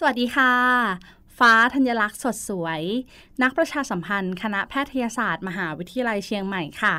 [0.00, 0.52] สวัสดีค่ะ
[1.38, 2.82] ฟ้าธัญลักษณ์สดสวย
[3.42, 6.96] นักประชาสัมพันธ์ คณะแพทยศาสตร์ มหาวิทยาลัยเชียงใหม่ค่ะ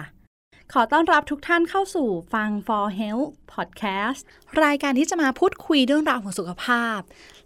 [0.73, 4.21] ขอต้อนรับทุกท่านเข้าสู่ฟัง For Health Podcast
[4.63, 6.99] รายการที่จะมาพูดคุยเรื่องราวของสุขภาพ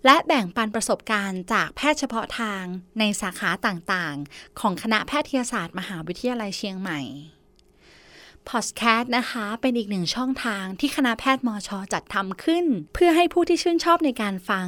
[0.06, 2.64] และแบ่งปันประสบการณ์จากแพทย์เฉพาะทาง
[3.00, 7.02] ในสาขาต่างๆ ของคณะแพทยศาสตร์ มหาวิทยาลัยเชียงใหม่
[8.50, 14.68] พอดแคสต์นะคะ เป็นอีกหนึ่งช่องทางที่คณะแพทย์มอชอจัดทำขึ้น เพื่อให้ผู้ที่ชื่นชอบในการฟัง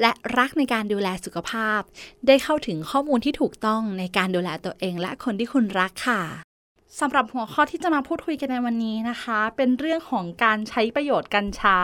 [0.00, 1.80] และรักในการดูแลสุขภาพ
[2.26, 6.51] ได้เข้าถึงข้อมูลที่ถูกต้องในการดูแลตัวเองและคนที่คุณรักค่ะ
[7.00, 11.76] สำหรับหัวข้อที่จะมาพูดคุยกันในวันนี้นะคะ เป็นเรื่องของการใช้ประโยชน์กัญชา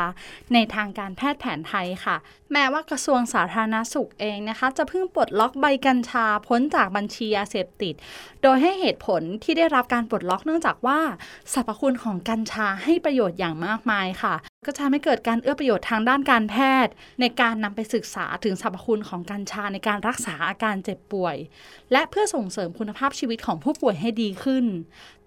[0.52, 2.16] ในทางการแพทย์แผนไทยค่ะ
[2.52, 7.94] แม้ว่ากระทรวงสาธารณสุขเองนะคะ จะเพิ่งปลดล็อกใบกัญชาพ้นจากบัญชียาเสพติด
[8.42, 11.00] โดยให้เหตุผลที่ได้รับการปลดล็อกเนื่องจากว่า
[11.52, 14.34] สรรพคุณของกัญชาให้ประโยชน์อย่างมากมายค่ะ
[14.66, 21.36] ก็จะทำให้เกิดการเอื้อประโยชน์ทางด้านการแพทย์ ในการนำไปศึกษาถึงสรรพคุณของกัญชาในการรักษาอาการเจ็บป่วย
[21.92, 24.64] และเพื่อส่งเสริมคุณภาพชีวิตของผู้ป่วยให้ดีขึ้น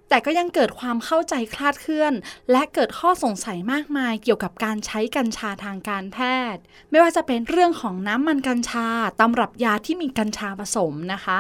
[0.10, 2.14] แต่ก็ยังเกิดความเข้าใจคลาดเคลื่อน
[2.52, 6.18] และเกิดข้อสงสัยมากมายเกี่ยวกับการใช้กัญชาทางการแพ
[6.54, 8.88] ทย์ ไม่ว่าจะเป็นเรื่องของน้ำมันกัญชา
[9.20, 11.40] ตำรับยาที่มีกัญชาผสมนะคะ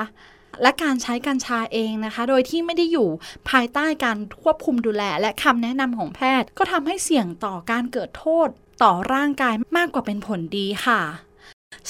[0.61, 3.09] และการใช้กัญชาเองนะคะ โดยที่ไม่ได้อยู่
[3.49, 8.47] ภายใต้การควบคุมดูแล และคำแนะนำของแพทย์ ก็ทำให้เสี่ยงต่อการเกิดโทษ
[8.83, 11.01] ต่อร่างกายมากกว่าเป็นผลดีค่ะ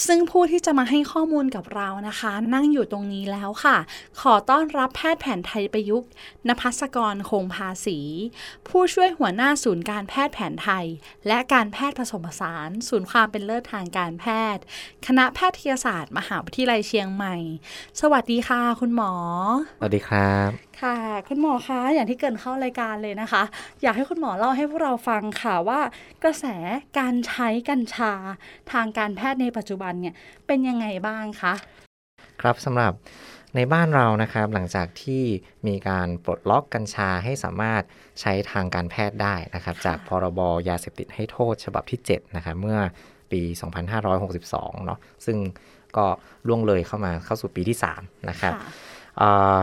[0.06, 3.78] ซึ่งผู้ที่จะมาให้ข้อมูลกับเรานะคะ นั่งอยู่ตรงนี้แล้วค่ะ
[4.22, 6.10] ขอต้อนรับแพทย์แผนไทยประยุกต์
[6.48, 8.00] นภัสกรคงภาษี
[8.68, 10.86] ผู้ช่วยหัวหน้าศูนย์การแพทย์แผนไทย
[11.28, 14.26] และการแพทย์ผสมผสาน ศูนย์ความเป็นเลิศทางการแพ
[14.56, 14.62] ทย์
[15.08, 17.36] คณะแพทยศาสตร์ มหาวิทยาลัยเชียงใหม่
[18.02, 19.14] สวัสดีค่ะ คุณหมอ
[19.80, 20.50] สวัสดีครับ
[20.82, 20.98] ค่ะ
[21.28, 23.44] คุณหมอคะอย่างที่เกรินเข้ารายการเลยนะคะ
[23.82, 25.80] อยากให้คุณหมอเล่าให้พวกเราฟังค่ะว่า
[26.24, 26.46] กระแส
[27.00, 28.14] การใช้กัญชา
[28.72, 30.16] ทางการแพทย์ในปัจจุบันเนี่ย
[30.48, 31.54] เป็นยังไงบ้างคะ
[32.42, 32.94] ครับสำหรับ
[33.56, 35.24] ในบ้านเรานะครับหลังจากที่
[35.68, 37.84] มีการปลดล็อกกัญชาให้สามารถ
[38.22, 42.80] ใช้ทางการแพทย์ได้นะครับ จากพรบยาเสพติดให้โทษฉบับที่7นะครับเมื่อ
[43.32, 43.42] ปี
[44.14, 45.38] 2562 เนาะซึ่ง
[45.98, 46.06] ก็
[46.48, 48.90] ล่วงเลยเข้ามาเข้าสู่ปีที่ 3 นะครับค่ะ
[49.22, 49.58] อ่า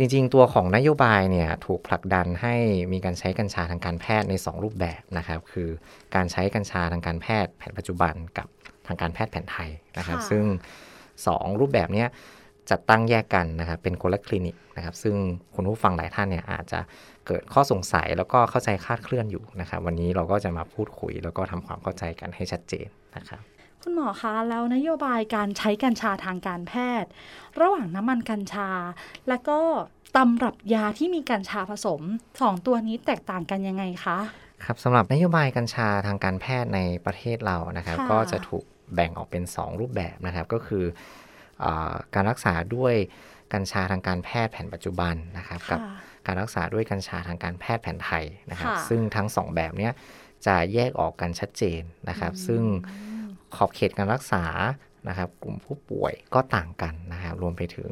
[0.00, 2.54] จริงๆ ตัวของนโยบายเนี่ยถูกผลักดันให้
[2.92, 5.68] มีการใช้กัญชาทางการแพทย์ใน 2 รูปแบบนะครับ คือ
[6.14, 8.48] การใช้กัญชาทางการแพทย์แผนปัจจุบันกับ
[8.86, 10.44] ทางการแพทย์แผนไทยนะครับค่ะซึ่ง
[11.02, 12.08] 2 รูปแบบเนี้ย
[12.70, 15.16] จัดตั้งแยกกันนะครับ เป็นคนละคลินิกนะครับ ซึ่ง
[15.54, 16.80] คุณผู้ฟังหลายท่านเนี่ยอาจจะ
[17.26, 23.42] เกิดข้อสงสัยแล้วก็เข้าใจคลาดเคลื่อนอยู่นะครับ วันนี้เราก็จะมาพูดคุย แล้วก็ทำความเข้าใจกันให้ชัดเจนนะครับ
[23.82, 27.10] คุณหมอคะแล้วนโยบายการใช้กัญชาทางการแพทย์
[27.60, 28.70] ระหว่างน้ำมันกัญชา
[29.28, 29.58] และก็
[30.16, 32.00] ตำรับยาที่มีกัญชาผสม
[32.40, 34.18] สองตัวนี้แตกต่างกันยังไงคะ
[34.64, 38.64] ครับสำหรับนโยบายกัญชาทางการแพทย์ในประเทศเรานะครับค่ะก็จะถูก
[38.94, 40.84] แบ่งออกเป็น 2 รูปแบบนะครับก็คือ
[41.64, 42.94] อาการรักษาด้วย
[43.52, 45.92] กัญชาทางการแพทย์แผนปัจจุบันนะครับกับค่ะ
[46.26, 49.92] การรักษาด้วยกัญชาทางการแพทย์แผนไทยนะครับค่ะซึ่งทั้งสองแบบเนี้ย
[50.46, 52.62] จะแยกออกกันชัดเจนนะครับ ซึ่ง
[53.56, 54.44] ขอบเขตการรักษา
[55.08, 57.90] นะครับ กลุ่มผู้ป่วยก็ต่างกันนะครับ รวมไปถึง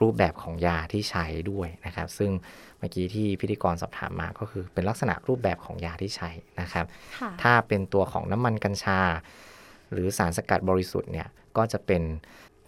[0.00, 2.30] รูปแบบของยาที่ใช้ด้วยนะครับ ซึ่ง
[2.78, 6.30] เมื่อกี้ที่พิธีกรสอบถามมาก็คือเป็นลักษณะรูปแบบของยาที่ใช้
[6.60, 6.86] นะครับ
[7.20, 9.00] ค่ะถ้าเป็นตัวของน้ำมันกัญชา
[9.92, 12.02] หรือสารสกัดบริสุทธิ์เนี่ยก็จะเป็น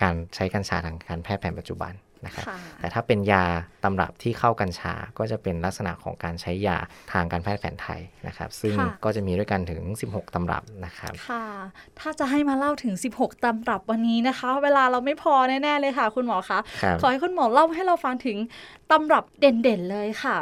[0.03, 1.93] การใช้กัญชาทางการแพทย์แผนปัจจุบัน
[2.27, 3.45] นะครับค่ะแต่ถ้าเป็นยา
[3.85, 6.77] ตำรับที่เข้ากัญชาก็จะเป็นลักษณะของการใช้ยา
[7.13, 11.45] ทางการแพทย์แผนไทยนะครับ ซึ่งค่ะก็จะมีด้วยกันถึง 16 ตำรับนะครับค่ะ
[11.99, 18.37] ถ้าจะให้มาเล่าถึง 16 ตำรับวันนี้นะคะ เวลาเราไม่พอแน่ ๆ เลยค่ะ คุณหมอคะครับขอให้คุณหมอเล่าให้เราฟังถึง
[18.91, 20.37] ตำรับเด่นๆเลยค่ะ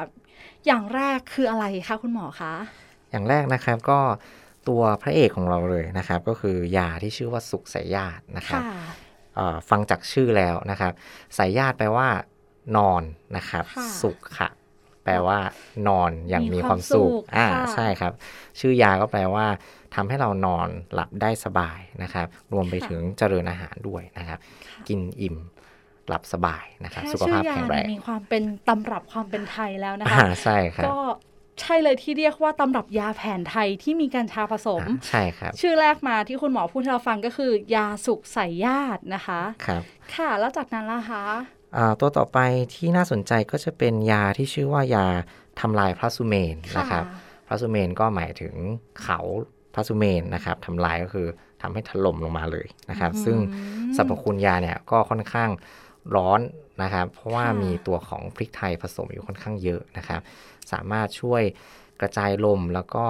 [0.66, 2.52] อย่างแรกคืออะไรคะคุณหมอคะ
[3.10, 4.00] อย่างแรกนะครับก็
[4.68, 9.05] ตัวพระเอกของเราเลยนะครับ ก็คือยาที่ชื่อว่าสุขสายญาตินะครับค่ะเอ่อ
[9.70, 10.92] ฟังจากชื่อแล้วนะครับ
[11.38, 12.08] สายญาติแปลว่า
[12.76, 13.02] นอน
[13.36, 14.48] นะครับค่ะสุขค่ะ
[15.04, 15.38] แปลว่า
[15.88, 18.12] นอนอย่างมีมีความความสุขสุขอ่าค่ะใช่ครับ
[18.60, 19.46] ชื่อยาก็แปลว่า
[19.94, 24.38] ทำให้เรานอนหลับได้สบายนะครับ รวมไปถึงเจริญอาหารด้วยนะครับ
[24.88, 25.36] กินอิ่ม
[26.08, 31.00] หลับสบายนะครับแค่สุขภาพชื่อยาแข็งแรงมีความเป็นตำรับความเป็นไทยแล้วนะคะอ่าใช่ครับก็
[31.60, 39.82] ใช่เลยที่เรียกว่าตำรับยาแผนไทยที่มีกัญชาผสมอ่าใช่ครับ ชื่อแรกมาที่คุณหมอพูดให้เราฟังก็คือ ยาศุขไสยาศน์นะคะครับ
[40.14, 41.24] ค่ะแล้วจากนั้นล่ะคะ
[41.76, 42.38] อ่าตัวต่อไป
[42.74, 45.06] ที่น่าสนใจก็จะเป็นยาที่ชื่อว่ายา
[45.60, 47.04] ทำลายพระสุเมรุนะครับ
[47.46, 48.54] พระสุเมรุก็หมายถึง
[49.02, 49.20] เขา
[49.74, 51.26] พระสุเมรุนะครับทำลายก็คือ
[51.62, 53.36] ทำให้ถล่มลงมาเลยนะครับอืมซึ่ง
[53.96, 55.50] สรรพคุณยาเนี่ยก็ค่อนข้าง
[56.14, 56.40] ร้อน
[56.82, 60.20] นะครับ เพราะว่าค่ะมีตัวของพริกไทยผสมอยู่ค่อนข้างเยอะนะครับ
[60.72, 61.42] สามารถช่วย
[62.00, 63.04] กระจายลมแล้วก็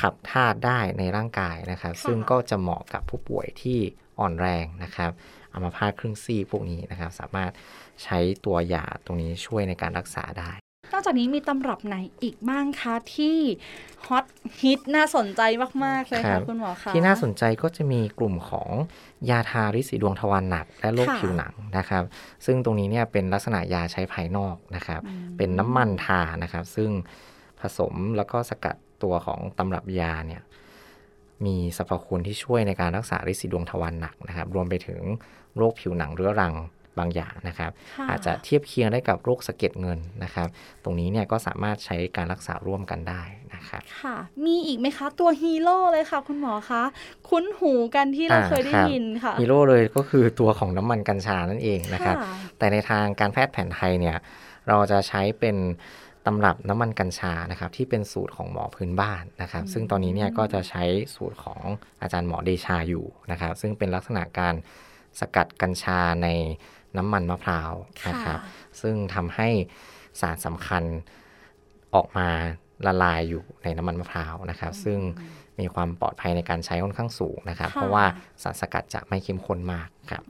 [0.00, 3.78] ขับธาตุได้ในร่างกายนะครับ ซึ่งก็จะเหมาะกับผู้ป่วยที่
[4.18, 5.10] อ่อนแรงนะครับ
[5.52, 7.52] อัมาพาตครึ่งซีกพวกนี้นะครับ สามารถ
[8.02, 10.52] ใช้ตัวยาตรงนี้ช่วยในการรักษาได้
[10.92, 13.38] นอกจากนี้มีตำรับไหนอีกบ้างคะที่
[14.06, 14.24] ฮอต
[14.60, 15.42] ฮิตน่าสนใจ
[15.84, 18.68] มาก ๆ เลยครัค่ะบคุณหมอคะที่น่าสนใจก็จะมีกลุ่มของ
[19.30, 22.02] ยาทาริดสีดวงทวารหนัก และโรคค่ะผิวหนังนะครับ
[22.46, 26.90] ซึ่งตรงนี้เนี่ยเป็นลักษณะยาใช้ภายนอกนะครับอืมเป็นน้ำมันทานะครับ ซึ่ง
[27.60, 30.42] ผสมแล้วก็สกัดตัวของตำรับยาเนี่ย
[31.44, 35.00] มีสรรพคุณที่ช่วยในการรักษาริดสีดวงทวารหนักนะครับ รวมไปถึง
[35.56, 36.54] โรคผิวหนังเรื้อรัง
[36.98, 40.48] บางอย่างนะครับค่อาจจะเทียบเคียงได้กับโรคสะเก็ดเงินนะครับ
[40.84, 43.22] ตรงนี้เนี่ยก็สามารถใช้การรักษาร่วมกันได้
[43.54, 46.82] นะครับค่ะ มีอีกไหมคะ ตัวฮีโร่เลยค่ะคุณหมอคะ
[47.28, 54.16] คุ้นหูกันที่เราอ่าเคยได้ครับยินค่ะฮีโร่เลยก็คือตัวของน้ำมันกัญชานั่นเองนะครับค่ะแต่ในทางการแพทย์แผนไทยเนี่ย
[54.68, 55.56] เราจะใช้เป็น
[56.26, 60.82] ตำรับน้ำมันกัญชานะครับที่เป็นสูตรของหมอพื้นบ้านนะครับ ซึ่งตอนนี้เนี่ยก็จะใช้
[61.14, 61.60] สูตรของ
[62.02, 64.54] อาจารย์หมอเดชาอยู่นะครับ ซึ่งเป็นลักษณะการ
[65.20, 66.28] สกัดกัญชาใน
[66.96, 67.72] น้ำมันมะพร้าว
[68.08, 68.38] นะครับ
[68.80, 69.48] ซึ่งทำให้
[70.20, 70.82] สารสำคัญ
[71.94, 72.28] ออกมา
[72.86, 74.98] ละลายอยู่ในน้ำมันมะพร้าวนะครับ ซึ่ง
[75.60, 78.04] มีความปลอดภัยในการใช้ค่อนข้างสูงนะครับค่ะเพราะว่า
[78.42, 80.22] สารสกัดจะไม่เข้มข้นมากครับ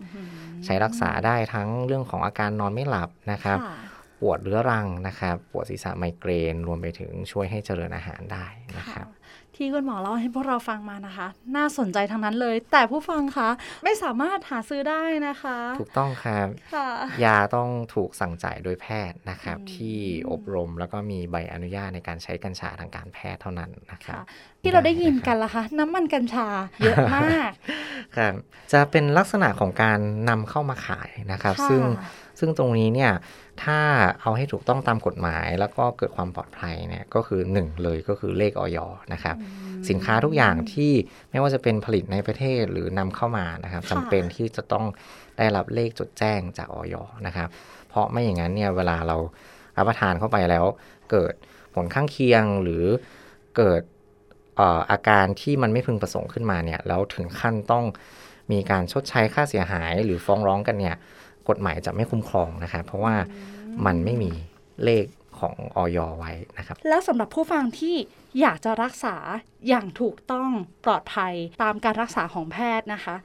[0.64, 3.86] ใช้รักษาได้ทั้งเรื่องของอาการนอนไม่หลับนะครับค่ะ
[4.20, 8.46] ปวดเรื้อรังนะครับ ปวดศีรษะไมเกรน รวมไปถึงช่วยให้เจริญอาหารได้
[8.78, 9.06] นะครับ
[9.58, 13.48] ที่คุณหมอเล่าให้พวกเราฟังมานะคะ น่าสนใจทั้งนั้นเลย แต่ผู้ฟังคะ
[13.84, 16.88] ไม่สามารถหาซื้อได้นะคะ ถูกต้องครับค่ะ
[17.24, 19.98] ยาต้องถูกสั่งจ่ายโดยแพทย์นะครับอืมที่
[20.30, 24.24] อบรมแล้วก็มีใบอนุญาตในการใช้กัญชาทางการแพทย์เท่านั้นนะครับค่ะ
[24.62, 26.48] ที่เราได้ยินกันล่ะคะน้ำมันกัญชา
[26.84, 27.50] เยอะมาก
[28.16, 28.34] ครับ
[28.72, 31.82] จะเป็นลักษณะของการนำเข้ามาขายนะครับค่ะซึ่ง
[32.38, 33.12] ซึ่งตรงนี้เนี่ย
[33.62, 33.78] ถ้า
[34.20, 38.78] เอาให้ถูกต้องตามกฎหมาย แล้วก็เกิดความปลอดภัยเนี่ยก็คือหนึ่งเลยก็คือเลขออย
[39.12, 39.36] นะครับ
[39.88, 40.92] สินค้าทุกอย่างที่
[41.30, 44.84] ไม่ว่าจะเป็นผลิตในประเทศหรือนำเข้ามานะครับค่ะจำเป็นที่จะต้อง
[45.38, 46.94] ได้รับเลขจดแจ้งจากออย
[47.26, 47.48] นะครับ
[47.88, 49.16] เพราะไม่อย่างนั้นเนี่ยเวลาเรา
[49.76, 50.64] รับประทานเข้าไปแล้ว
[51.10, 51.34] เกิด
[51.74, 52.84] ผลข้างเคียงหรือ
[53.56, 53.82] เกิด
[54.56, 57.84] เอ่ออาการที่มันไม่พึงประสงค์ขึ้นมาเนี่ยแล้วถึงขั้นต้อง
[58.52, 60.96] มีการชดใช้ค่าเสียหายหรือฟ้องร้องกันเนี่ย
[61.48, 63.14] กฎหมายจะไม่คุ้มครองนะครับเพราะว่า
[63.86, 64.30] มันไม่มี
[64.84, 65.06] เลข
[65.40, 67.96] ของออยไว้นะครับ แล้วสำหรับผู้ฟังที่
[68.40, 69.16] อยากจะรักษา
[69.68, 70.50] อย่างถูกต้อง
[70.84, 73.16] ปลอดภัยตามการรักษาของแพทย์นะคะ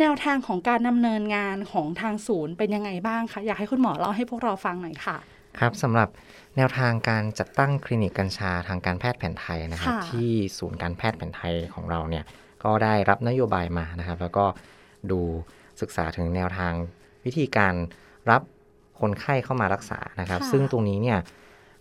[0.00, 5.16] แนวทางของการดำเนินงานของทางศูนย์เป็นยังไงบ้างคะ อยากให้คุณหมอเล่าให้พวกเราฟังหน่อยค่ะ
[5.58, 6.08] ครับสำหรับ
[6.56, 12.24] แนวทางการจัดตั้งคลินิกกัญชาทางการแพทย์แผนไทยนะครับค่ะที่ศูนย์การแพทย์แผนไทยของเราเนี่ย
[12.64, 14.44] ก็ได้รับนโยบายมานะครับ แล้วก็
[15.10, 15.20] ดู
[15.80, 16.72] ศึกษาถึงแนวทาง
[17.26, 17.74] วิธีการ
[18.30, 18.42] รับ
[19.00, 21.18] คนไข้เข้ามารักษานะครับค่ะซึ่งตรงนี้เนี่ย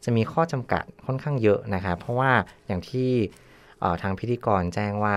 [0.03, 2.31] จะมีข้อจำกัดค่อนข้างเยอะนะครับ เพราะว่า
[2.67, 3.09] อย่างที่
[3.79, 5.15] เอ่อทางพิธีกรแจ้งว่า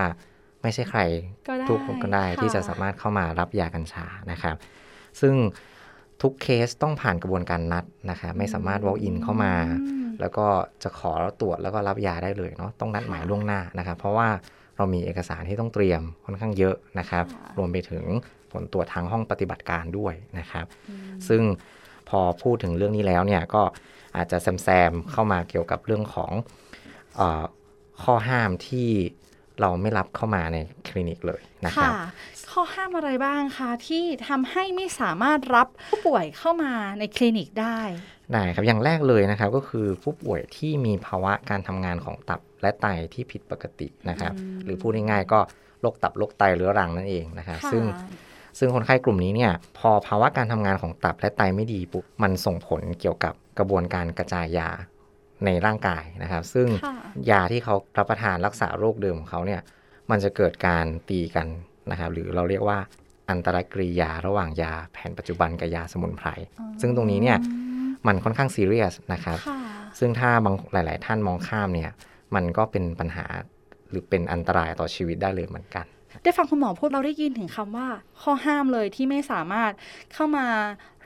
[0.61, 0.99] ไม่ใช่ใคร
[1.47, 4.55] ก็ได้ทุกคนก็ได้ค่ะที่จะสามารถเข้ามารับยากัญชานะครับ
[5.21, 5.35] ซึ่ง
[6.21, 10.47] ทุกเคสต้องผ่านกระบวนการนัดนะครับไม่สามารถ walk in เข้ามาอืมแล้วก็
[10.83, 11.11] จะขอ
[11.41, 14.27] ตรวจแล้วก็รับยาได้เลยเนาะต้องนัดหมายค่ะล่วงหน้านะครับ เพราะว่า
[14.79, 18.05] เรามีเอกสารที่ต้องเตรียมค่อนข้างเยอะนะครับค่ะรวมไปถึง
[18.51, 21.41] ผลตรวจทางห้องปฏิบัติการด้วยนะครับอืมซึ่ง
[22.09, 23.63] พอพูดถึงเรื่องนี้แล้วเนี่ยก็
[24.15, 26.31] อาจจะแซมๆเข้ามาเกี่ยวกับเรื่องของ
[27.15, 27.43] เออ
[28.03, 28.89] ข้อห้ามที่
[29.61, 30.57] เราไม่รับเข้ามาใน
[30.87, 31.99] คลินิกเลยนะครับค่ะ
[32.51, 37.79] ข้อห้ามอะไรบ้างคะที่ทำให้ไม่สามารถรับผู้ป่วยเข้ามาในคลินิกได้
[38.33, 45.39] ได้ครับ อย่างแรกเลยนะครับก็คือผู้ป่วยที่มีภาวะการทำงานของตับและไตที่ผิดปกตินะครับอืมหรือพูดง่ายๆก็
[45.81, 47.83] โรคตับโรคไตเรื้อรังนั่นเองนะครับค่ะซึ่ง
[48.59, 54.69] ซึ่งคนไข้กลุ่มนี้เนี่ยพอภาวะการทำงานของตับและไตไม่ดีปุ๊บมันส่งผลเกี่ยวกับกระบวนการกระจายยา
[55.45, 56.93] ในร่างกายนะครับ ซึ่งค่ะ
[57.31, 59.61] ยาที่เขารับประทานรักษาโรคเดิมของเขาเนี่ย
[60.11, 61.47] มันจะเกิดการตีกัน
[61.91, 62.79] นะครับหรือเราเรียกว่า
[63.29, 66.27] อันตรกริยาระหว่างยาแผนปัจจุบันกับยาสมุนไพร
[66.81, 67.37] ซึ่งตรงนี้เนี่ย
[68.07, 69.59] มันค่อนข้างซีเรียสนะครับค่ะ
[69.99, 71.91] ซึ่งถ้าบางหลาย ๆ ท่านมองข้ามเนี่ย
[72.35, 73.25] มันก็เป็นปัญหา
[73.89, 75.85] หรือเป็นอันตรายต่อชีวิตได้เลยเหมือนกัน
[76.23, 77.87] ได้ฟังคุณหมอพูดเราได้ยินถึงคำว่า
[78.21, 79.71] ข้อห้ามเลยที่ไม่สามารถ
[80.13, 80.47] เข้ามา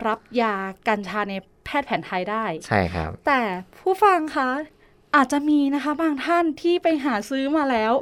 [0.07, 0.55] รับยา
[0.87, 1.33] กัญชาใน
[1.65, 3.41] แพทย์แผนไทยได้ ใช่ครับ แต่
[3.79, 4.49] ผู้ฟังคะ
[5.15, 7.93] อาจจะมีนะคะบางท่านที่ไปหาซื้อมาแล้ว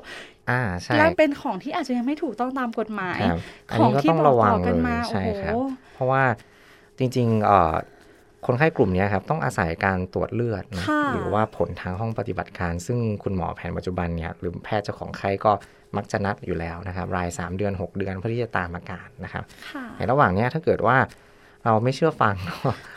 [0.50, 5.56] อ่าใช่และเป็นของที่อาจจะยังไม่ถูกต้องตามกฎหมายครับอันของนี้ก็ที่ต้องบอกระวังต่อเลกันยมาใช่โอ้โหครับ
[5.94, 6.24] เพราะว่า
[6.98, 7.74] จริงๆเอ่อ
[8.46, 15.52] คนไข้กลุ่มเนี้ยครับต้องอาศัยการตรวจเลือดนะค่ะหรือว่าผลทางห้องปฏิบัติการ ซึ่งคุณหมอแผนปัจจุบันเนี่ยหรือแพทย์เจ้าของไข้ก็
[15.98, 19.44] มักจะนัดอยู่แล้วนะครับ ราย 3 เดือน 6 เดือนเพื่อที่จะตามอาการนะครับ
[19.74, 20.98] ค่ะในระหว่างเนี้ยถ้าเกิดว่า
[21.66, 22.36] เราไม่เชื่อฟัง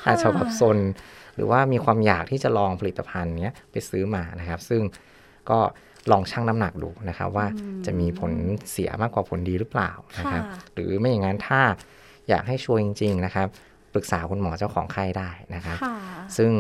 [0.06, 0.78] อาจจะแบบซน
[1.34, 4.82] หรือว่ามีความอยากที่จะลองผลิตภัณฑ์เนี้ยไปซื้อมานะครับ ซึ่ง
[5.50, 5.58] ก็
[6.12, 8.32] ลองชั่งน้ำหนักดูนะครับ ว่าอืมจะมีผล
[8.70, 11.60] เสียมากกว่าผลดีหรือเปล่านะครับค่ะหรือไม่อย่างนั้นถ้า
[12.28, 13.48] อยากให้ชัวร์จริง ๆ นะครับ
[13.94, 15.96] ปรึกษาคุณหมอเจ้าของไข้ได้นะครับค่ะ
[16.36, 16.50] ซึ่ง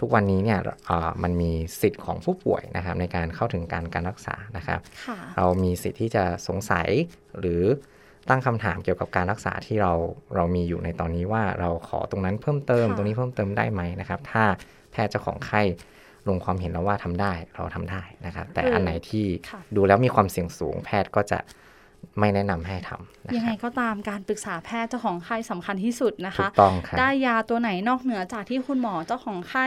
[0.00, 6.88] ทุกวันนี้เนี่ยเอ่อมันมีสิทธิ์ของผู้ป่วยนะครับในการเข้าถึงการการรักษานะครับค่ะเรามีสิทธิ์ที่จะสงสัย
[7.40, 7.62] หรือ
[8.28, 9.92] ตั้งคำถามเกี่ยวกับการรักษาที่เรา
[10.34, 14.44] เรามีอยู่ในตอนนี้ว่าเราขอตรงนั้นเพิ่มเติมค่ะตรงนี้เพิ่มเติมได้ไหมนะครับ ถ้า
[14.92, 15.62] แพทย์เจ้าของไข้
[16.28, 21.38] ลงความเห็นแล้วว่าทำได้เราทำได้นะครับ แต่อันไหนที่ค่ะดูแล้วมีความเสี่ยงสูงแพทย์ก็จะ
[22.18, 29.66] ไม่แนะนำให้ทำนะยังคไงรับก็ตามการปรึกษาแพทย์เจ้าของไข้สำคัญที่สุดนะถูคะกต้องครับได้ยาตัวไหนนอกเหนือจากที่คุณหมอเจ้าของไข้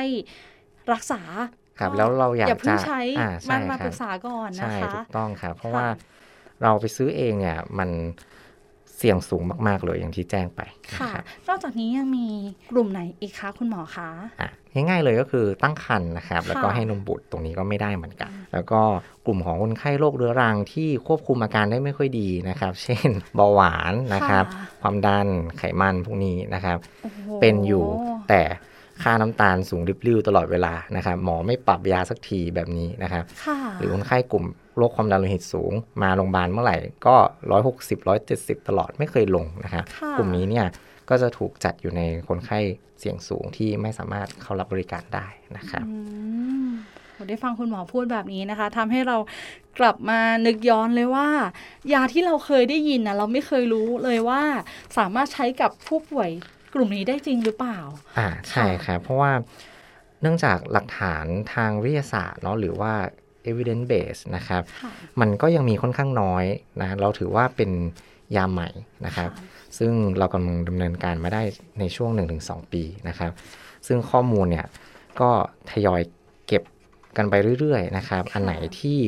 [0.94, 1.22] รักษา
[1.80, 5.88] ครับก็แล้วเราอยากอย่าเพิ่งจะใช้อ่าใช่มามาครับปรึกษาก่อนนะใช่คะถูกต้องครับเพราะค่ะว่า
[6.64, 7.90] เราไปซื้อเองเนี่ยมัน
[8.98, 10.62] เสี่ยงสูงมาก ๆ เลยอย่างที่แจ้งไป
[10.94, 12.28] นะค่ะครับนอกจากนี้ยังมี
[12.72, 14.10] กลุ่มไหนอีกคะคุณหมอคะ
[14.42, 18.82] อะ ง่ายๆเลยก็คือตั้งครรภ์นะครับ แล้วก็ค่ะให้นมบุตรตรงนี้ก็ไม่ได้เหมือนกัน แล้วก็
[19.26, 27.86] กลุ่มของคนไข้โรคเรื้อรังที่ควบคุมอาการได้ไม่ค่อยดีนะครับ เช่นเบาหวานนะครับค่ะความดันไขมันพวกนี้นะครับโอ้โหเป็นอยู่
[28.30, 28.42] แต่
[29.04, 34.46] ค่าน้ำตาลสูงริบลิ่วตลอดเวลานะครับ หมอไม่ปรับยาสักทีแบบนี้นะครับค่ะหรือคนไข้กลุ่ม
[34.78, 37.16] โรคความดันโลหิตสูง มาโรงพยาบาลเมื่อไหร่ก็
[37.70, 40.66] 160 170ตลอดไม่เคยลงนะครับค่ะกลุ่มนี้เนี่ย
[41.12, 42.60] ก็จะถูกจัดอยู่ในคนไข้
[43.00, 45.28] เสี่ยงสูงที่ไม่สามารถเข้ารับบริการได้
[45.58, 45.96] นะครับอื
[46.68, 46.70] ม
[47.14, 49.18] โหได้ฟังคุณหมอพูดแบบนี้นะคะทำให้เรา
[49.80, 51.28] กลับมานึกย้อนเลยว่า
[51.94, 54.42] ยาที่เราเคยได้ยินนะเราไม่เคยรู้เลยว่า
[54.98, 56.30] สามารถใช้กับผู้ป่วย
[56.74, 57.80] กลุ่มนี้ได้จริงหรือเปล่า
[58.18, 59.32] อ่าใช่ครับเพราะว่า
[60.22, 62.94] เนื่องจากหลักฐานทางวิทยาศาสตร์เนาะหรือว่า
[63.50, 64.92] evidence base นะครับค่ะ
[65.22, 66.46] มันก็ยังมีค่อนข้างน้อย
[66.82, 67.72] นะ เราถือว่าเป็น
[68.36, 68.70] ยาใหม่
[69.06, 69.30] นะครับ
[69.78, 71.42] ซึ่งเรากำลังดำเนินการมาได้
[71.80, 72.12] ในช่วง
[72.42, 73.32] 1-2 ปีนะครับ
[73.88, 74.68] ซึ่งข้อมูลเนี่ย
[75.20, 75.30] ก็
[75.72, 76.02] ทยอย
[76.48, 76.64] เก็บ
[77.18, 79.00] กันไปเรื่อยๆนะครับ อันไหนที่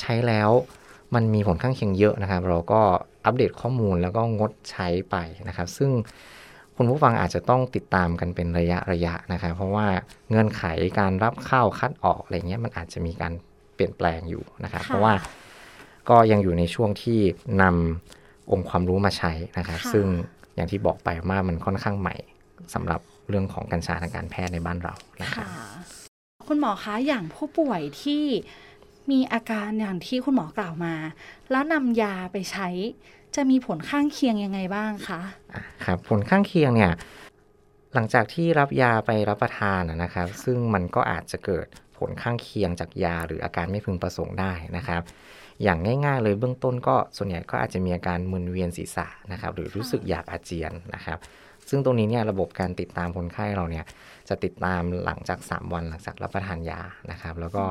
[0.00, 0.50] ใช้แล้ว
[1.14, 2.82] มันมีผลข้างเคียงเยอะนะครับ เราก็
[3.24, 5.16] อัปเดตข้อมูลแล้วก็งดใช้ไป
[5.48, 5.90] นะครับ ซึ่ง
[6.76, 9.86] คุณผู้ฟังอาจจะต้องติดตามกันเป็นระยะระยะนะครับ เพราะว่า
[10.30, 10.62] เงื่อนไข
[10.98, 13.32] การรับเข้าคัดออกอะไรเงี้ยมันอาจจะมีการ
[13.74, 15.14] เปลี่ยนแปลงอยู่นะครับ เพราะว่า
[16.08, 17.20] ก็ยังอยู่ในช่วงที่
[17.62, 20.06] นำ องค์ความรู้มาใช้นะครับค่ะซึ่ง
[20.54, 22.16] อย่างที่บอกไปว่ามันค่อนข้างใหม่
[22.74, 25.68] สำหรับเรื่องของกัญชาทางการแพทย์ในบ้านเรานะครับค่ะ
[26.48, 28.24] คุณหมอคะอย่างผู้ป่วยที่
[29.10, 30.94] มีอาการอย่างที่คุณหมอกล่าวมา
[31.50, 32.68] แล้วนำยาไปใช้
[33.36, 35.20] จะมีผลข้างเคียงยังไงบ้างคะ
[35.52, 36.92] อะครับผลข้างเคียงเนี่ย
[37.94, 41.66] หลังจากที่รับยาไปรับประทานนะนะครับ ซึ่งมันก็อาจจะเกิด
[41.98, 45.02] ผลข้างเคียงจากยาหรืออาการไม่พึงประสงค์ได้นะครับ
[45.62, 51.18] อย่างง่าย ๆ เลยเบื้องต้นก็ส่วนใหญ่ก็อาจจะมีอาการมึนเวียนศีรษะนะครับ หรือรู้สึกอยากอาเจียนนะครับ
[51.68, 53.84] ซึ่งตรงนี้เนี่ยระบบการติดตามคนไข้เราเนี่ย
[54.28, 56.80] จะติดตามหลังจาก 3 วันหลังจากรับประทานยา
[57.10, 57.64] นะครับ แล้วก็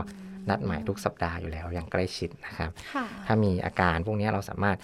[0.50, 4.78] นัดหมายทุกสัปดาห์อยู่แล้วอย่างใกล้ชิดนะครับค่ะถ้ามีอาการพวกนี้เราสามารถ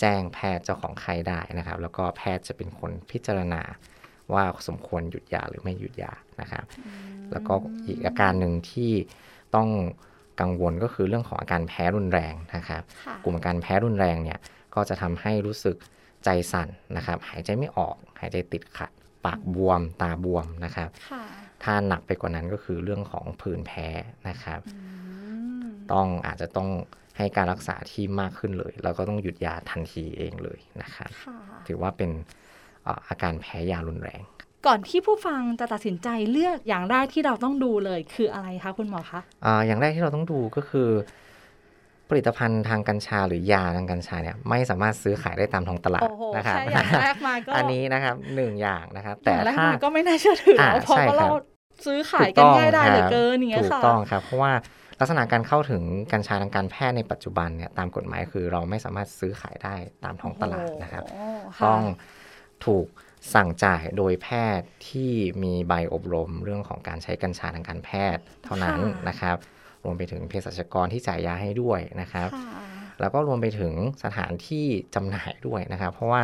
[0.00, 3.62] แจ้งแพทย์เจ้าของไข้ได้นะครับ แล้วก็แพทย์จะเป็นคนพิจารณา
[4.32, 6.64] ว่าสมควรหยุดยาหรือไม่หยุดยานะครับ
[7.32, 7.54] แล้วก็
[7.86, 8.92] อีกอาการหนึ่งที่
[9.54, 9.68] ต้อง
[10.40, 14.38] กังวลก็คือเรื่องของอาการแพ้รุนแรงนะครับค่ะกลุ่มอาการแพ้รุนแรงเนี่ย
[14.74, 15.76] ก็จะทำให้รู้สึก
[16.24, 18.90] ใจสั่นนะครับ หายใจไม่ออก หายใจติดขัด
[19.24, 21.24] ปากบวม ตาบวมนะครับค่ะ
[21.62, 23.88] ถ้าหนักไปกว่านั้นก็คือเรื่องของผื่นแพ้
[24.28, 24.78] นะครับอื
[25.62, 26.68] มต้องอาจจะต้อง
[27.18, 32.10] ให้การรักษาที่มากขึ้นเลย แล้วก็ต้องหยุดยาทันทีเองเลยนะครับค่ะถือว่าเป็น
[32.84, 34.22] เอ่ออาการแพ้ยารุนแรง
[34.66, 40.88] ก่อนที่ผู้ฟังจะตัดสินใจเลือกอย่างแรกที่เราต้องดูเลยคืออะไรคะคุณหมอคะอ่าอย่างแรกที่เราต้องดูก็คือ
[42.08, 51.32] ผลิตภัณฑ์ทางกัญชาหรือยาทางกัญชาเนี่ยไม่สามารถซื้อขายได้ตามท้องตลาดโอ้โหนะครับแค่อย่างแรกมาก็อันนี้นะครับหนึ่งอย่างนะครับ แต่แต่แรกถ้ามาก็ไม่น่าเชื่อถืออ่าเพราะใช่ว่าครัเราบ
[51.86, 54.52] ซื้อขายกันง่ายได้เหลือเกินอย่างเงี้ยถูกค่ะต้องครับเพราะว่า
[55.00, 55.82] ลักษณะการเข้าถึง
[56.12, 61.24] กัญชาทางการแพทย์ในปัจจุบันเนี่ยตามกฎหมายคือเราไม่สามารถซื้อขายได้ตามท้องตลาดนะครับโอ้
[61.56, 61.80] ค่ะต้อง
[62.66, 62.86] ถูก
[63.34, 64.28] สั่งจ่ายโดยแพ
[64.58, 65.10] ทย์ที่
[65.42, 69.36] มีใบอบรมเรื่องของการใช้กัญชาทางการแพทย์เท่านั้นนะครับ
[69.84, 72.62] รวมไปถึงเภสัชกรที่จ่ายยาให้ด้วยนะครับค่ะ
[73.00, 73.72] แล้วก็รวมไปถึง
[74.04, 76.22] สถานที่จำหน่ายด้วยนะครับ เพราะว่า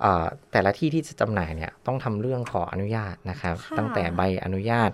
[0.00, 4.90] เอ่อแต่ละที่ที่จะจำหน่ายเนี่ยต้องทำเรื่องขออนุญาตนะครับค่ะตั้งแต่ใบอนุญาต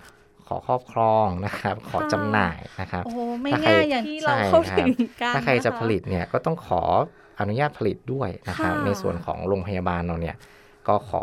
[0.46, 3.12] ขออครอบครองนะครับ ขอค่ะจำหน่ายนะครับ โอ้
[3.42, 4.90] ไม่ถ้าใครง่ายอย่างที่เราใช่เข้าครับถึง
[5.20, 6.82] กันถ้าใครจะนผลิตเนี่ยก็ต้องขอ
[7.40, 10.36] อนุญาตผลิตด้วยนะครับค่ะในส่วนของโรงพยาบาลเราเนี่ย
[10.88, 11.22] ก็ขอ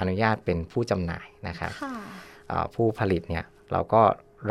[0.00, 1.94] อนุญาตเป็นผู้จำหน่ายนะครับค่ะ
[2.50, 4.02] อ่าผู้ผลิตเนี่ยเราก็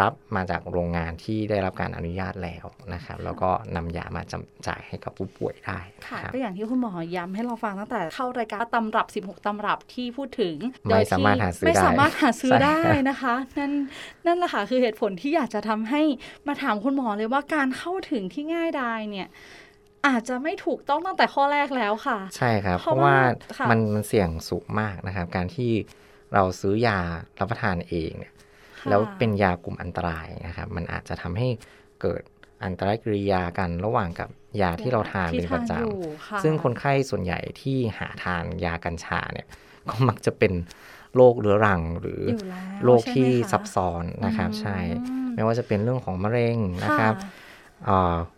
[0.02, 13.72] รับมาจากโรงงานที่ได้รับการอนุญาตแล้วนะครับ แล้วก็นำยามาจำจ่ายให้กับผู้ป่วยได้ค่ะนะครับก็อย่างที่คุณหมอย้ำให้เราฟังตั้งแต่เข้ารายการตำรับ 16 ตำรับที่พูดถึงไม่โดยสามารถหาซื้อไม่ได้สามารถหาซื้อใช่ได้ครับนะคะ นั่น
[14.26, 16.02] นั่นแหละค่ะคือเหตุผลที่อยากจะทำให้
[16.48, 19.28] มาถามคุณหมอเลยว่าการเข้าถึงที่ง่ายดายเนี่ย
[20.08, 25.72] อาจจะไม่ถูกต้องตั้งแต่ข้อแรกแล้วค่ะ ใช่ครับ เพเพราะราะว่าว่าค่ะมันมันเสี่ยงสูงมากนะครับ การที่
[26.34, 27.00] เราซื้อยา
[27.40, 28.34] รับประทานเองเนี่ย
[28.80, 31.48] ค่ะแล้วเป็นยากลุ่มอันตรายนะครับ มันอาจจะทำให้
[32.02, 32.22] เกิด
[32.66, 34.30] อันตรายกริยากันระหว่างกับ
[34.62, 39.48] ยาที่เราทานที่เป็นประจทานอยู่ค่ะำซึ่งคนไข้ส่วนใหญ่ที่หาทานยากัญชาเนี่ย
[39.90, 40.54] ก็มักจะเป็น
[41.16, 44.78] โรคเรื้อรังหรืออยู่แล้วโรคที่ใช่ไหมคะซับซ้อนนะครับอืมใช่
[45.36, 47.48] ไม่ว่าจะเป็นเรื่องของมะเร็งนะครับค่ะอ่า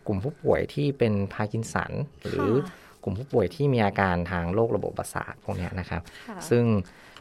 [0.08, 1.92] กลุ่มผู้ป่วยที่เป็นพาร์กินสัน
[2.28, 6.64] หรือค่ะกลุ่มผู้ป่วยที่มีอาการทางโรคระบบประสาทพวกเนี้ยนะครับค่ะซึ่ง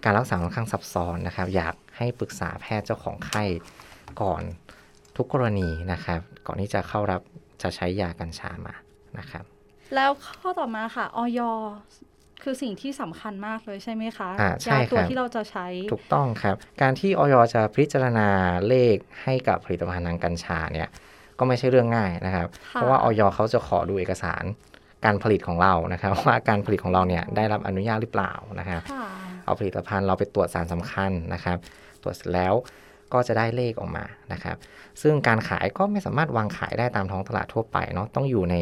[0.05, 3.45] การรักษาค่อนข้างซับซ้อนนะครับ อยากให้ปรึกษาแพทย์เจ้าของไข้
[4.23, 4.43] ก่อน
[5.17, 7.21] ทุกกรณีนะครับ ก่อนที่จะเข้ารับ
[7.62, 8.75] จะใช้ยากัญชามา
[9.19, 9.45] นะครับ
[9.95, 10.11] แล้ว
[10.41, 11.41] ข้อต่อมาค่ะออย
[12.43, 18.29] คือสิ่งที่สำคัญมากเลยใช่ไหมคะอ่าใช่ยาตัวครับที่เราจะใช้ ถูกต้องครับ การที่ออยจะพิจารณา
[18.69, 20.89] เลขให้กับผลิตภัณฑ์ทางกัญชาเนี่ย
[21.41, 24.45] ก็ไม่ใช่เรื่องง่ายนะครับค่ะเพราะว่าออยเขาจะขอดูเอกสาร
[25.05, 29.07] การผลิตของเรานะครับ ว่าการผลิตของเราเนี่ยได้รับอนุญาตหรือเปล่านะครับค่ะ
[29.45, 31.59] เอาผลิตภัณฑ์เราไปตรวจสารสำคัญนะครับ
[32.03, 32.55] ตรวจเสร็จแล้ว
[33.13, 34.57] ก็จะได้เลขออกมานะครับ
[35.03, 38.57] ซึ่งการขายก็ไม่สามารถวางขายได้ตามท้องตลาดทั่วไปเนาะต้องอยู่ใน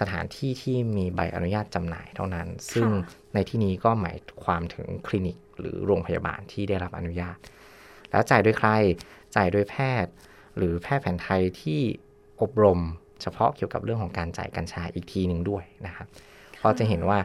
[0.00, 2.88] สถานที่ที่มีใบอนุญาตจำหน่ายเท่านั้น ซึ่ง
[3.34, 7.36] ในที่นี้ก็หมายความถึงคลินิกหรือโรงพยาบาลที่ได้รับอนุญาต
[8.10, 8.70] แล้วจ่ายโดยใคร
[9.36, 10.12] จ่ายโดยแพทย์
[10.56, 11.80] หรือแพทย์แผนไทยที่
[12.42, 12.80] อบรม
[13.22, 16.06] เฉพาะเกี่ยวกับเรื่องของการจ่ายกัญชาอีกทีหนึ่งด้วยนะครับ
[16.58, 17.18] เพราะจะเห็นว่า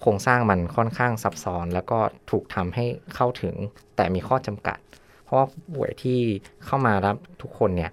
[0.00, 1.98] โครงสร้างมันค่อนข้างซับซ้อน แล้วก็
[2.30, 2.84] ถูกทำให้
[3.14, 3.54] เข้าถึง
[3.96, 4.78] แต่มีข้อจำกัด
[5.24, 6.18] เพราะว่าผู้ป่วยที่
[6.66, 7.90] เข้ามารับทุกคนเนี่ย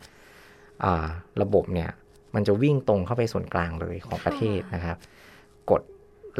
[0.84, 1.08] อ่า
[1.42, 1.90] ระบบเนี่ย
[2.36, 4.98] มันจะวิ่งตรงเข้าไปส่วนกลางเลยของประเทศนะครับ
[5.72, 5.82] กด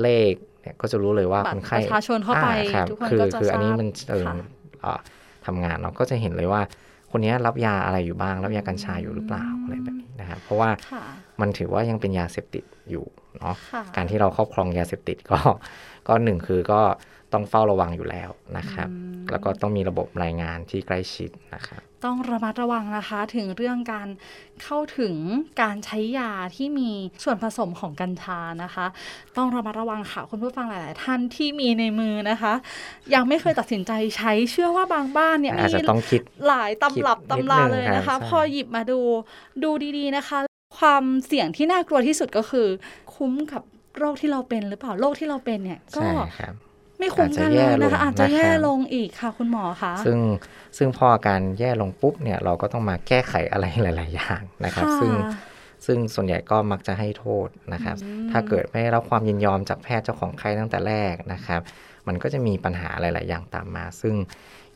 [0.02, 4.36] เลขเนี่ยก็จะรู้เลยว่าบัตรคนไข้ประชาชนเข้าไปอ่ครับทุกคนคือก็จะคืออันนี้ทราบมันเออค่ะ
[4.84, 5.00] อ่า
[5.46, 6.62] ทำงานเนาะก็จะเห็นเลยว่า
[7.12, 11.04] คนนี้รับยาอะไรอยู่บ้าง รับยากัญชาอยู่หรือเปล่าอะไรแบบนี้นะครับเพราะว่าค่ะ
[11.42, 13.06] มันถือว่ายังเป็นยาเสพติดอยู่
[13.40, 15.40] เนาะค่ะการที่เราครอบครองยาเสพติดก็
[16.08, 16.82] ก็หนึ่งคือก็
[17.34, 24.08] ต้องเฝ้าระวังอยู่แล้วนะครับอืมแล้วก็ต้องมีระบบรายงานที่ใกล้ชิดนะครับ ต้องระมัดระวังนะคะถึงเรื่องการ
[24.64, 25.16] เข้าถึง
[25.62, 26.90] การใช้ยาที่มี
[27.24, 28.86] ส่วนผสมของกัญชานะคะ
[29.38, 32.54] ต้องระมัดระวังค่ะคุณผู้ฟังหลาย ๆ ท่านที่มีในมือนะคะ
[33.14, 39.00] ยังไม่เคยตัดสินใจใช้เชื่อว่าบางบ้านเนี่ยอาจจะมีต้องคิดหลายตำรับคิดนิดตำรานึงเลยนะครัคะบใช่พอหยิบมาดู
[39.64, 40.40] ดูดี ๆ นะคะ
[40.80, 42.68] ความเสี่ยงที่น่ากลัวที่สุดก็คือ
[43.16, 43.64] คุ้มกับ
[43.98, 46.54] โรคที่เราเป็นหรือเปล่าโรคที่เราเป็นเนี่ยก็ใช่ครับ
[47.00, 50.20] ไม่คุ้มกันเลยนะคะอาอาจจจะจะแย่แย่ลลงงนะครับอีกค่ะคุณหมอคะซึ่ง
[50.78, 55.14] ซึ่งพออาการแย่ลงปุ๊บเนี่ยเราก็ต้องมาแก้ไขอะไรหลาย ๆ อย่างนะครับค่ะซึ่ง
[55.86, 61.62] ซึ่งส่วนใหญ่ก็มักจะให้โทษนะครับอืมถ้าเกิดไม่ได้รับความยินยอมจากแพทย์เจ้าของไข้ตั้งแต่แรกนะครับ
[62.08, 64.16] มันก็จะมีปัญหาหลาย ๆ อย่างตามมา ซึ่ง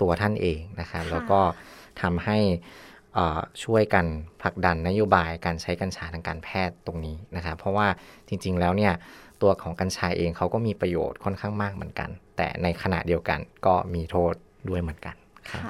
[0.00, 1.40] ตัวท่านเองนะครับ แล้วก็
[2.02, 2.38] ทำให้
[3.14, 4.06] เอ่อช่วยกัน
[4.42, 7.86] ผลักดันนโยบายการใช้กัญชาทางการแพทย์ตรงนี้นะครับ เพราะว่า
[8.28, 8.92] จริง ๆ แล้วเนี่ย
[9.42, 14.34] ตัวของกัญชาเองเขาก็มีประโยชน์ค่อนข้างมากเหมือนกัน แต่ในขณะเดียวกันก็มีโทษ
[14.68, 15.16] ด้วยเหมือนกัน
[15.50, 15.60] ค่ะ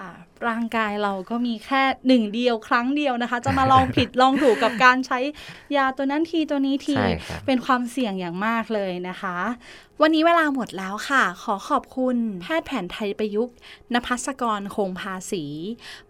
[0.48, 5.18] ร่างกายเราก็มีแค่หนึ่งเดียวครั้งเดียวนะคะ จะมาลองผิดลองถูกกับการใช้
[5.76, 9.36] ยาตัวนั้นทีตัวนี้ทีใช่ครับเป็นความเสี่ยงอย่างมากเลยนะคะ
[10.02, 13.54] วันนี้เวลาหมดแล้วค่ะ ขอขอบคุณแพทย์แผนไทยประยุกต์
[13.94, 15.44] นภัสกรคงภาษี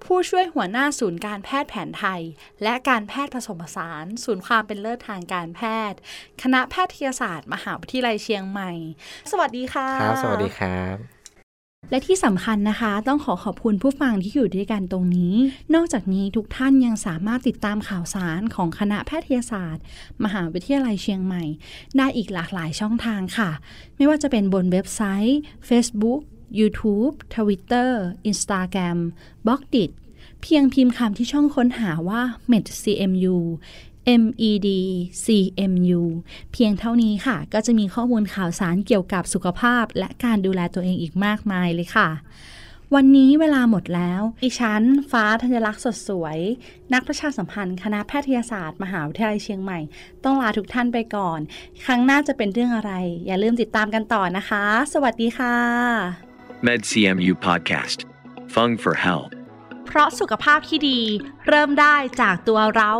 [0.04, 2.22] ผู้ช่วยหัวหน้าศูนย์การแพทย์แผนไทย
[2.62, 5.98] และการแพทย์ผสมผสาน ศูนย์ความเป็นเลิศทางการแพทย์
[6.42, 8.72] คณะแพทยศาสตร์ มหาวิทยาลัยเชียงใหม่
[9.30, 11.21] สวัสดีค่ะครับสวัสดีครับ
[11.90, 15.34] และที่สำคัญนะคะ ต้องขอขอบคุณผู้ฟังที่อยู่ด้วยกันตรงนี้
[15.74, 19.84] นอกจากนี้ทุกท่านยังสามารถติดตามข่าวสารของคณะแพทยศาสตร์
[20.24, 21.44] มหาวิทยาลัยเชียงใหม่
[21.96, 23.50] ได้อีกหลากหลายช่องทางค่ะ
[23.96, 26.20] ไม่ว่าจะเป็นบนเว็บไซต์ Facebook
[26.58, 27.90] YouTube Twitter
[28.30, 28.98] Instagram
[29.46, 29.90] b l o g d i t
[30.42, 33.36] เพียงพิมพ์คำที่ช่องค้นหาว่า medcmu
[34.06, 34.66] med
[35.24, 36.00] cmu
[36.52, 42.08] เพียงเท่านี้ค่ะ ก็จะมีข้อมูลข่าวสารเกี่ยวกับสุขภาพ และการดูแลตัวเองอีกมากมายเลยค่ะ
[42.94, 46.38] วันนี้เวลาหมดแล้ว ดิฉัน ฟ้าธัญลักษณ์สดสวย
[46.92, 49.80] นักประชาสัมพันธ์ คณะแพทยศาสตร์ มหาวิทยาลัยเชียงใหม่
[50.24, 51.40] ต้องลาทุกท่านไปก่อน
[51.84, 52.92] ครั้งหน้าจะเป็นเรื่องอะไร
[53.26, 55.56] อย่าลืมติดตามกันต่อนะคะ สวัสดีค่ะ
[56.66, 57.98] MedCMU Podcast.
[58.54, 59.32] Fung for Health.
[59.86, 61.00] เพราะสุขภาพที่ดี
[61.48, 62.92] เริ่มได้จากตัวเรา